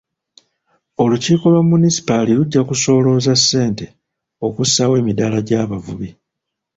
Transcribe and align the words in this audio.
Olukiiko 1.03 1.45
lwa 1.51 1.61
munisipaali 1.69 2.31
lujja 2.37 2.61
kusolooza 2.69 3.33
ssente 3.39 3.85
okussaawo 4.45 4.93
emidaala 5.01 5.39
gy'abavubi. 5.47 6.09